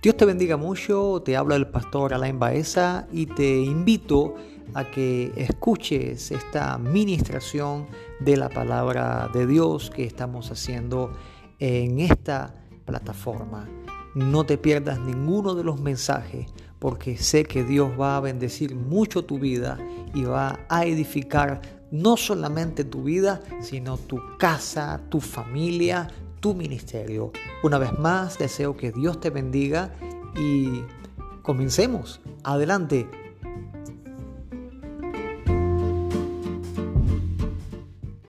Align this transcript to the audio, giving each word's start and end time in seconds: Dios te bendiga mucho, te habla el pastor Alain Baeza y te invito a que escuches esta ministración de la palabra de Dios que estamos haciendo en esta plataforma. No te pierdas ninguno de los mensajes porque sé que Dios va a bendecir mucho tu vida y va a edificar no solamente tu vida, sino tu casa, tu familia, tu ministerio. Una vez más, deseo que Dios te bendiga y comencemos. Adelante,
Dios 0.00 0.16
te 0.16 0.24
bendiga 0.24 0.56
mucho, 0.56 1.22
te 1.24 1.36
habla 1.36 1.56
el 1.56 1.66
pastor 1.66 2.14
Alain 2.14 2.38
Baeza 2.38 3.08
y 3.10 3.26
te 3.26 3.58
invito 3.58 4.36
a 4.72 4.84
que 4.84 5.32
escuches 5.34 6.30
esta 6.30 6.78
ministración 6.78 7.88
de 8.20 8.36
la 8.36 8.48
palabra 8.48 9.28
de 9.34 9.44
Dios 9.48 9.90
que 9.90 10.04
estamos 10.04 10.52
haciendo 10.52 11.10
en 11.58 11.98
esta 11.98 12.54
plataforma. 12.84 13.68
No 14.14 14.46
te 14.46 14.56
pierdas 14.56 15.00
ninguno 15.00 15.56
de 15.56 15.64
los 15.64 15.80
mensajes 15.80 16.46
porque 16.78 17.16
sé 17.16 17.42
que 17.42 17.64
Dios 17.64 17.90
va 17.98 18.16
a 18.16 18.20
bendecir 18.20 18.76
mucho 18.76 19.24
tu 19.24 19.40
vida 19.40 19.78
y 20.14 20.22
va 20.22 20.60
a 20.68 20.84
edificar 20.84 21.60
no 21.90 22.16
solamente 22.16 22.84
tu 22.84 23.02
vida, 23.02 23.40
sino 23.60 23.96
tu 23.96 24.20
casa, 24.38 25.00
tu 25.08 25.20
familia, 25.20 26.08
tu 26.40 26.54
ministerio. 26.54 27.32
Una 27.62 27.78
vez 27.78 27.98
más, 27.98 28.38
deseo 28.38 28.76
que 28.76 28.92
Dios 28.92 29.20
te 29.20 29.30
bendiga 29.30 29.94
y 30.36 30.82
comencemos. 31.42 32.20
Adelante, 32.44 33.06